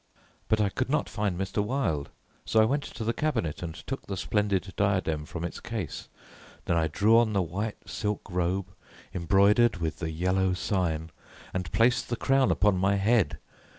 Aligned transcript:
but 0.47 0.59
I 0.59 0.69
could 0.69 0.89
not 0.89 1.07
find 1.07 1.37
Mr. 1.39 1.63
Wilde, 1.63 2.09
so 2.43 2.59
I 2.59 2.65
went 2.65 2.81
to 2.85 3.03
the 3.03 3.13
cabinet 3.13 3.61
and 3.61 3.75
took 3.85 4.07
the 4.07 4.17
splendid 4.17 4.73
diadem 4.75 5.25
from 5.25 5.43
its 5.43 5.59
case. 5.59 6.09
Then 6.65 6.75
I 6.75 6.87
drew 6.87 7.19
on 7.19 7.33
the 7.33 7.41
white 7.43 7.87
silk 7.87 8.21
robe, 8.27 8.73
embroidered 9.13 9.77
with 9.77 9.99
the 9.99 10.09
Yellow 10.09 10.55
Sign, 10.55 11.11
and 11.53 11.71
placed 11.71 12.09
the 12.09 12.15
crown 12.15 12.49
upon 12.49 12.77
my 12.79 12.95
head. 12.95 13.37